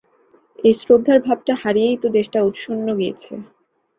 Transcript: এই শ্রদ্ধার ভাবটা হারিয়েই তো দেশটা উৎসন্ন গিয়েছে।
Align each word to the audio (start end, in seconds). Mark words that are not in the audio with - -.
এই 0.59 0.73
শ্রদ্ধার 0.79 1.17
ভাবটা 1.19 1.53
হারিয়েই 1.61 1.97
তো 1.97 2.07
দেশটা 2.17 2.39
উৎসন্ন 2.47 2.87
গিয়েছে। 2.99 3.33